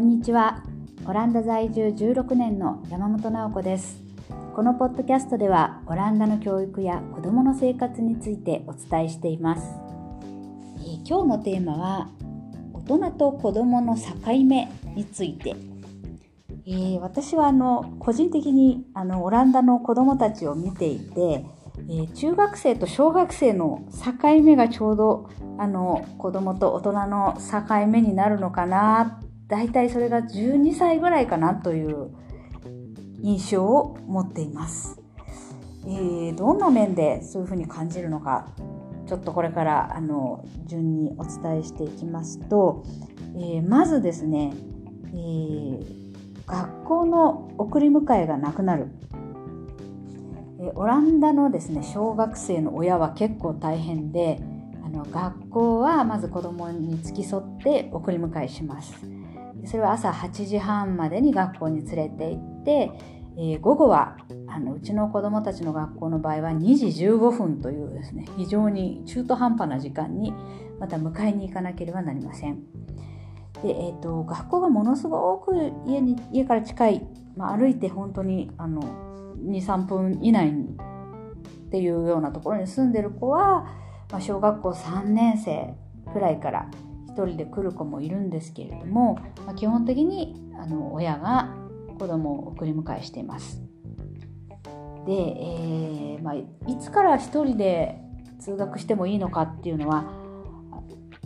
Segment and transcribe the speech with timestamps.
[0.00, 0.62] んにちは。
[1.04, 4.02] オランダ在住16年の山本直子です。
[4.54, 9.62] このポッドキャストではオランダの教育や子どもの生活についてお伝えしています、
[10.78, 12.10] えー、今日のテーマは
[12.72, 14.02] 大人と子どもの境
[14.44, 15.54] 目について、
[16.66, 21.44] えー、私はあの個人的にあのオランダの子どもたちを見ていて
[21.88, 29.19] えー、中学生と小学生の境目がちょうどあの子供と大人の境目になるのかな
[29.50, 32.10] 大体それが12歳ぐらいかなという
[33.22, 35.00] 印象を持っています。
[35.86, 38.48] えー、どんな面でそういうふうに感じるのか
[39.06, 42.84] ちょっとこれからあの順にお伝えしていきますと、
[43.34, 44.52] えー、まずですね、
[45.06, 45.84] えー、
[46.46, 48.88] 学校の送り迎えがなくなる
[50.74, 54.38] オランダのですね小学生の親は結構大変で
[54.84, 59.19] あの学校はまず子供に付き添って送り迎えします
[59.66, 62.90] それは朝8時半までに学校に連れて行って、
[63.36, 64.16] えー、午後は
[64.48, 70.32] あのうちの子供たちの学校の場合は2時15分というですね非常に中途半端な時間に
[70.78, 72.62] また迎えに行かなければなりません。
[73.62, 75.52] で、えーと、学校がものすごく
[75.86, 78.82] 家に家から近い、まあ、歩いて本当にあの
[79.44, 80.76] 23分以内に
[81.66, 83.66] っていうようなところに住んでる子は、
[84.10, 85.74] まあ、小学校3年生
[86.12, 86.70] くらいから
[87.16, 89.16] 1人で来る子もいるんですけれども、
[89.46, 91.54] まあ、基本的にあの親が
[91.98, 93.62] 子供を送り迎えしています。
[95.06, 96.46] で、えーまあ、い
[96.80, 97.98] つから1人で
[98.38, 100.04] 通学してもいいのかっていうのは、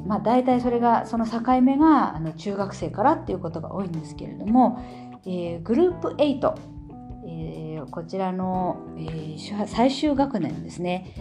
[0.07, 4.83] まあ、大体それがその境目があの中学生からっていうことが多いんですけれども、
[5.27, 6.55] えー、グループ8、
[7.27, 11.15] えー、こちらの、えー、最終学年ですね、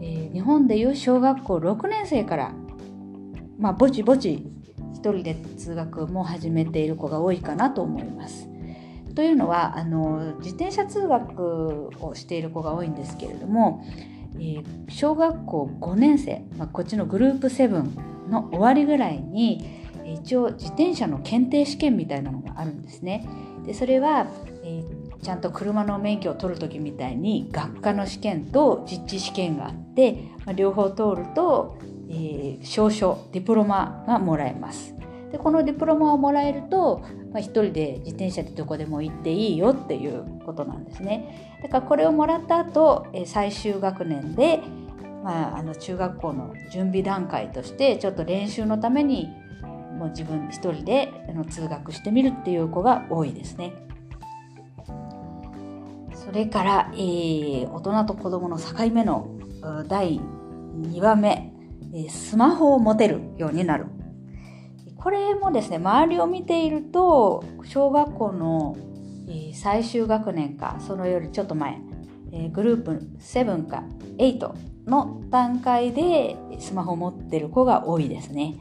[0.00, 2.52] えー、日本でいう小学校6年生から
[3.58, 4.46] まあ、ぼちぼち
[4.94, 8.48] 一人で通学も始めている子が多いかなと思います。
[9.14, 13.84] というのはあの自転車通学をしている子が多いんですけれども、
[14.36, 23.28] えー、小学校5年生、まあ、こっちのグループ7の終わりぐらいに一応自転車の検定試験みたいなのがあるんですね。
[23.66, 24.28] でそれは、
[24.62, 31.76] えー、ちゃんと車の免許を取る時みたいに学科の試験と実地試験があって、まあ、両方通ると
[32.08, 34.94] えー、証書ディプロマがもらえます。
[35.30, 37.02] でこのディプロマをもらえると、
[37.32, 41.58] まあ、1人で自転車でどこでも行っていいよっていうことなんですね。
[41.62, 44.60] だからこれをもらった後、えー、最終学年で、
[45.22, 49.28] まあ、あの中学校の準備段階としてちょっと練習のために
[49.98, 53.74] もう自分一人であの通学してみるっていう子が多いですね。
[56.14, 59.28] それから、えー、大人と子供の境目の
[59.88, 60.20] 第
[60.80, 61.57] 2番目。
[62.08, 63.86] スマホを持てるようになる。
[64.96, 68.76] これもですね、周りを見ていると、小学校の
[69.54, 71.80] 最終学年か、そのよりちょっと前、
[72.52, 73.84] グループ7か
[74.18, 78.56] 8の段階でスマホを持ってる子が多いですね。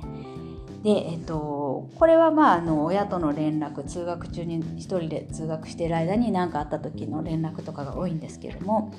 [0.84, 8.94] で、えっと、これはまああの親との連絡通学中に一人で通学している間に何かあった時の連絡とかが多いんですけれども、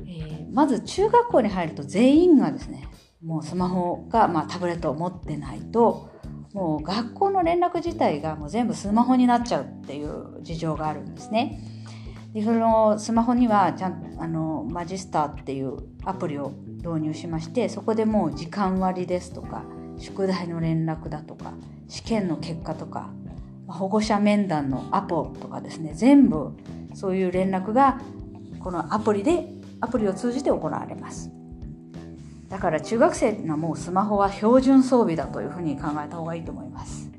[0.00, 2.86] えー、まず中学校に入ると全員がですね
[3.26, 6.08] もうスマホか、まあ、タブレットを持ってないと
[6.52, 11.60] もう学校の連絡自体がもう全部スマホになっちゃうっていう事情があるんですね。
[12.32, 19.64] でそのスマホにはちゃんあのマジスターっていうアプリを導入しましてそこでもう時間割ですとか
[19.98, 21.54] 宿題の連絡だとか
[21.88, 23.10] 試験の結果とか
[23.66, 26.52] 保護者面談のアポとかですね全部
[26.94, 28.00] そういう連絡が
[28.60, 29.48] このアプリで
[29.80, 31.35] アプリを通じて行われます。
[32.48, 37.10] だから中学生っていうのはもうスマホは標準装備だというふうに考えた方がいいと思います。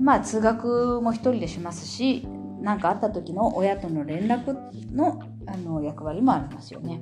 [0.00, 2.26] まあ通学も一人でしますし
[2.60, 4.54] 何かあった時の親との連絡
[4.94, 7.00] のあの役割もありますよね。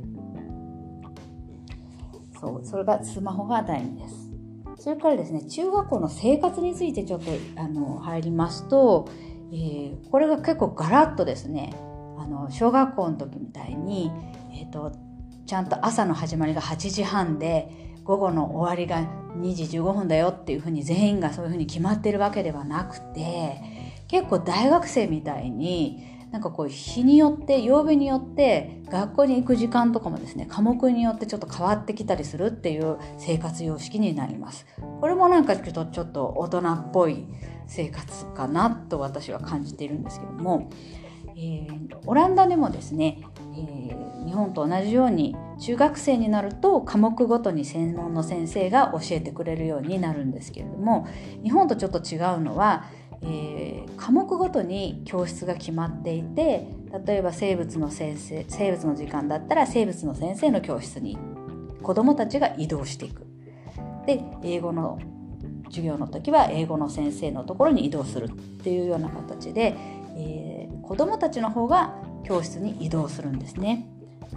[2.41, 4.31] そうそれがスマホが第2です。
[4.77, 9.09] それからですね中学校の生活についてちょっとあの入りますと、
[9.53, 11.73] えー、これが結構ガラッとですね
[12.19, 14.11] あの小学校の時みたいに、
[14.53, 15.04] えーと
[15.47, 17.69] ちゃんと朝の始まりが8時半で
[18.05, 19.09] 午後の終わりが
[19.39, 23.61] 2時15分だよっていうふうに全員がそういうふうに決まってるわけではなくて
[24.09, 34.67] 結構大学生みたいになんかこう日によって曜日によって学校に行く時間とかもですね科目によってちょっと変わってきたりするっていう生活様式になります。
[35.01, 37.25] これもなんかちょっとちょっと大人っぽい
[37.69, 40.71] 生活かなと私は感じているんですけども、
[41.37, 51.07] えー、オランダでもですね、ー、日本と同じように中学生になると科目ごとに専門の先生が教えてくれるようになるんですけれども
[51.43, 52.87] 日本とちょっと違うのは、
[53.23, 56.69] えー、科目ごとに教室が決まっていて
[57.07, 61.19] 例えば生物の先生生物の時間だったら生物の先生の教室に
[61.83, 63.27] 子どもたちが移動していく。
[64.07, 64.99] で英語の
[65.67, 68.31] 授業の時は英語の先生のところに移動するっ
[68.63, 69.75] ていうような形で、
[70.17, 73.89] えー、子どもたちの方が教室に移動するんですね。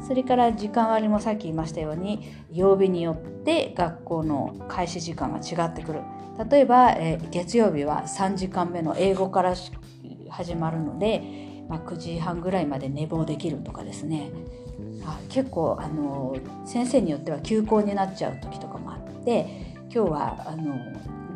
[0.06, 6.02] それから時間割もさっき言いましたように曜日によって学校の開始時間が違ってくる
[6.50, 9.56] 例えば、え、月曜日は3時間目の英語から
[10.30, 11.24] 始まるので、
[11.68, 14.32] まあ、9時半ぐらいまで寝坊できるとかですね
[15.04, 20.76] あ結構あの先生によっては休校になっちゃう時とかもあって今日はあの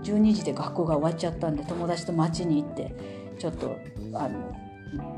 [0.03, 2.93] 12時で学校が終わっちゃったんで友達と街に行って
[3.39, 3.75] ちょっと
[4.13, 4.55] あの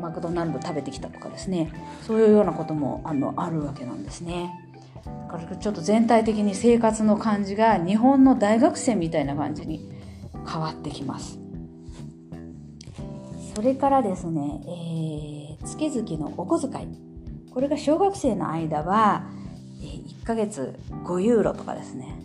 [0.02, 1.72] マクドナルド食べてきたとかですね
[2.06, 4.52] そういうようなこともあのあるわけなんですね。
[5.06, 9.90] だからちょっと全体的に生活の感じが日本の大学生みたいな感じに
[10.48, 11.40] 変わってきます。
[13.56, 14.62] それからですね、
[15.60, 16.98] えー、月々のお小遣い
[17.52, 19.30] これが小学生の間は、
[19.80, 22.20] え、1ヶ月5ユーロとかですね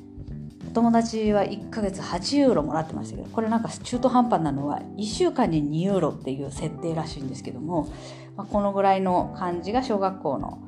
[0.69, 7.89] お友達は1ヶ月8ユーロもらってましたけどこれなんか中途半端なのは1週間に2ユーロっていう設定らしいんですけども、
[8.37, 10.59] まあ、このぐらいの感じが小学校の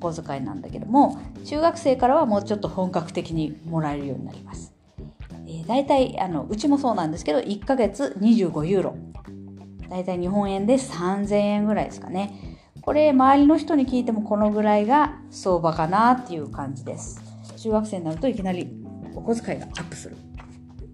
[0.00, 4.74] お小遣いなんだけども中学生からはもうちょっと本格的にもらえるようになります。
[5.46, 8.96] えー、大体あのうちもそうなんですけど1ヶ月25ユーロ。
[9.88, 12.58] 大体日本円で3000円ぐらいですかね。
[12.82, 17.22] これ周りの人に聞いてもこのぐらいが相場かなっていう感じです。
[17.56, 18.83] 中学生になるといきなり
[19.14, 20.16] お小遣いがアップする。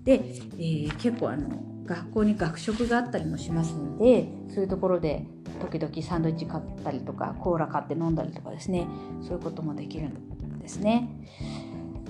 [0.05, 0.23] で、
[0.59, 1.49] えー、結構あの
[1.85, 5.27] 学校に学食があったりもしますのでそういうところで
[5.61, 8.87] 時々サンドイッチ買ったりとかコーラ買って飲んだりとかですね
[9.23, 11.09] そういうこともできるんですね。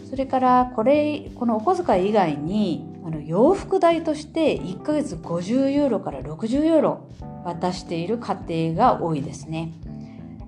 [0.08, 7.08] それからこれこのお小遣い以外にあの洋服代として1ヶ月50ユーロから60ユーロ
[7.44, 9.72] 渡している家庭が多いですね。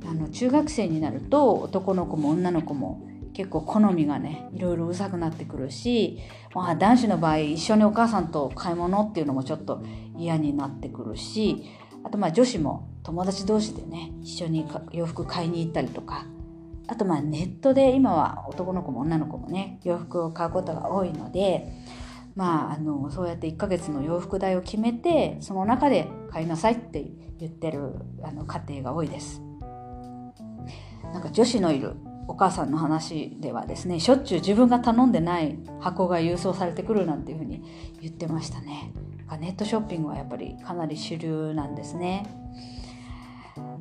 [0.05, 3.01] あの中学生になると男の子も女の子も
[3.35, 6.19] 結構好みがねいろいろうるさくなってくるし、
[6.55, 9.83] まあ、男子の場合一緒にお母さんと買い物っていうのもちょっと
[10.17, 11.65] 嫌になってくるし
[12.05, 16.27] あとまあ女子も友達同士でね一緒に洋服買いに行ったりとか
[16.89, 21.73] あとまあネットで今は男の子も女の子もね洋服を買うことが多いので
[22.35, 27.05] まああのそうやって1ヶ月の洋服代を決めてその中で買いなさいって
[27.39, 29.43] 言ってるあの家庭が多いです。
[31.13, 31.95] なんか女子のいる
[32.33, 37.63] お母さんの話ではですねしょっちゅう自分が頼んでない箱が郵送されてくるなんていうふうに
[38.01, 38.91] 言ってましたね。
[39.39, 42.27] ネットショッピングはやっぱりかなり主流なんですね。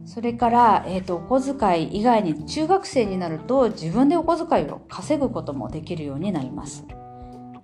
[0.06, 6.86] それから、えーと、お小遣い以外に中学生になると自分でお小遣いを稼ぐこともできるようになります。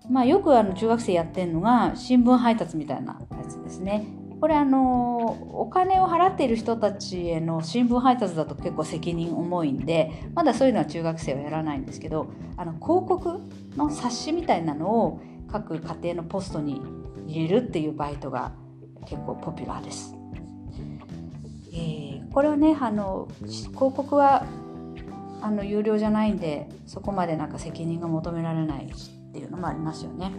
[0.09, 4.05] まあ、よくあの中学生やってるのが新聞配達みたいなやつですね。
[4.39, 5.25] これあの
[5.59, 13.39] お金を払っている人たちへの新聞配達だと結構責任重いんでまだそういうのは中学生はやらないんですけどあの広告
[13.75, 16.81] の冊子みたいなのを各家庭のポストに
[17.25, 18.51] 入れるっていうバイトが
[19.07, 20.15] 結構ポピュラーです。
[21.73, 24.45] えー、これはねあの広告は
[25.41, 30.31] あの有料じゃないんでそこまでなんか責任が求められないっていうのもありますよね。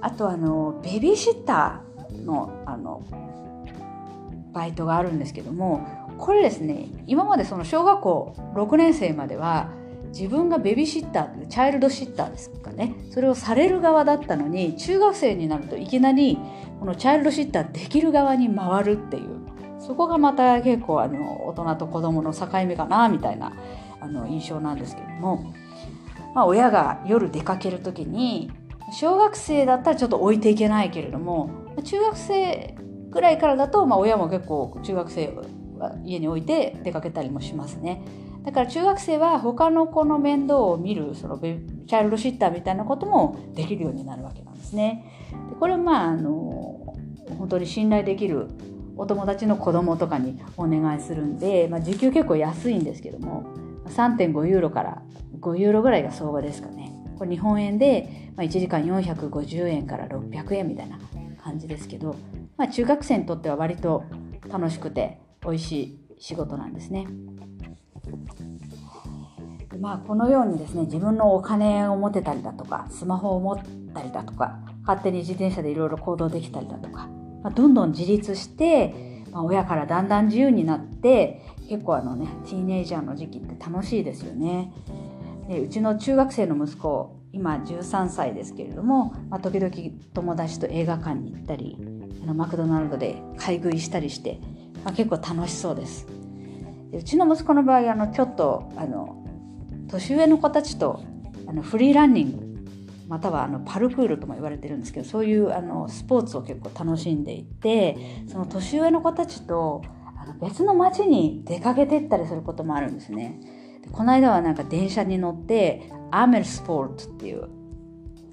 [0.00, 1.91] あとあのベビーシッター
[2.22, 3.02] のあの
[4.52, 5.86] バイトがあるんですけども
[6.18, 9.70] これですね今までその小学校6年生までは
[10.08, 16.38] 自分がベビーシッターチャイルドシッターですかねそれをされる側だったのに中学生になるといきなり
[16.78, 19.40] このチャイルドシッターできる側に回るっていう
[19.80, 23.56] そこがまた結構あの大人と子供の境目かなみたいな
[24.00, 25.54] あの印象なんですけども、
[26.34, 28.50] まあ、親が夜出かける時に
[28.92, 32.76] 小学生だったらちょっと置いていけないけれども中学生
[33.10, 35.34] ぐらいからだと、まあ、親も結構中学生
[35.78, 38.02] は家に置いて出かけたりもしますね。
[38.44, 45.04] だから中学生は他の子の面倒を見るそのチャイルドシッターみたいなこともできるようになるわけなんですね。
[45.50, 46.96] でこれはまああの
[47.38, 48.48] 本当に信頼できる
[48.96, 53.44] お友達の子供とかにお願いするんで、まあ、時給結構安いんですけども
[53.86, 55.02] 3.5ユーロから
[55.40, 56.92] 5ユーロぐらいが相場ですかね。
[57.18, 60.98] これ日本円で、1時間450円から600円みたいな
[61.42, 62.16] 感じですけど、
[62.56, 64.04] まあ、中学生にとっては割と
[64.48, 67.06] 楽しくて美味しい仕事なんですね。
[69.80, 73.58] まあ、このようにですね自分のお金を持てたりだとかスマホを持っ
[73.92, 77.08] たりだとか勝手に自転車でいろいろ行動できたりだとか、
[77.42, 84.72] まあ、どんどん自立して、まあ、親からだんだん自由になって結構あのねティーネイジャーの時期って楽しいですよね。
[85.48, 89.72] でうちの中学生の息子今13歳ですけれども、まあ、時々
[90.12, 91.78] 友達と映画館に行ったり
[92.22, 94.38] あのマクドナルドで買い食いしたりして、
[94.84, 96.06] まあ、結構楽しそうです
[96.90, 99.24] でうちの息子の場合あのちょっとあの
[99.88, 101.02] 年上の子たちと
[101.46, 102.52] あのフリーランニング
[103.08, 109.82] またはあのパルクールとも言われてるんですけどそういうあのスポーツを結構楽しんでいてその年上の子たちと
[110.18, 113.40] あの別の町に出かけてったりすることもあるんですね。
[113.82, 117.48] でこの間はなんか電車に乗ってアーメルスポーツっていう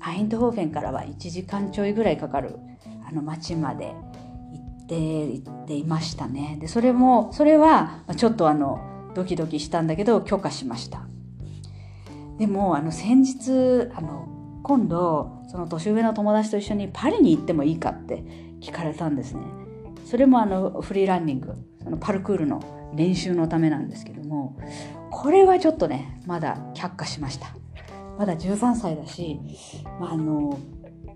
[0.01, 2.55] アイントホーフェンからは1時間ちょいぐらいかかる
[3.07, 3.93] あの町まで行
[4.83, 6.57] って行っていましたね。
[6.62, 11.07] でそれもそれはちょっとあのドキドキしたんだけど許可しました。
[12.38, 14.27] でもあの先日あの
[14.63, 18.24] 今度その年上の友達と一緒にパリに行ってもいいかって
[18.62, 19.41] 聞かれたんですね
[20.05, 22.62] それもあのフリーランニングそのパルクールの
[22.95, 24.57] 練習のためなんですけども
[25.12, 27.48] これはちょっとねまだ却下しました
[28.19, 29.39] まだ13歳だし、
[29.97, 30.59] まあ、あの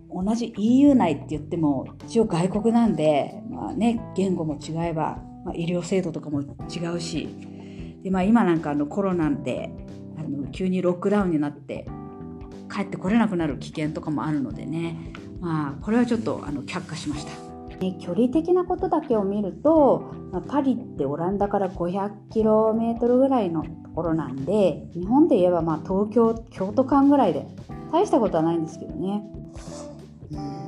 [0.09, 7.27] 同じ EU 内って言っても一応外国なんで、まあね、言語も違えば、まあ、医療制度とかも違うし
[8.03, 9.69] で、まあ、今なんかあのコロナで
[10.17, 11.85] あの急にロックダウンになって
[12.73, 17.52] 帰ってこれなくなる危険とかもあるのでね、まあ、これはちょっとあの却下しました。
[17.99, 27.45] 距離的なことだけを見ると、ま、パリってオランダから 500km ぐらいのところなんで日本で言えばまあ東京京都間ぐらいで
[27.91, 29.23] 大したことはないんですけどね。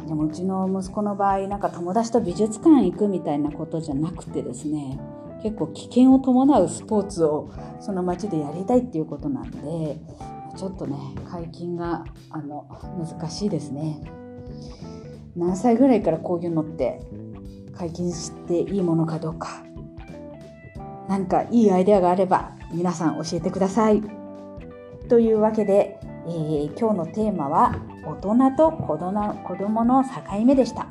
[0.08, 5.00] でもうちの息子の場合なんか友達と美術館行くみたいなことじゃなくてですね
[5.42, 9.98] 結構危険を伴うスポーツをその街でやりたいっていうことなんで
[10.56, 10.98] ちょっとね
[11.30, 12.68] 解禁があの
[12.98, 14.02] 難しいですね。
[15.36, 17.02] 何歳ぐらいからこういうのって
[17.76, 19.64] 解禁していいものかどうか
[21.08, 24.02] 何かいいアイデアがあれば皆さん教えてください
[25.10, 27.76] というわけで、えー、今日のテーマは
[28.06, 30.88] 大人と子供の境目でした。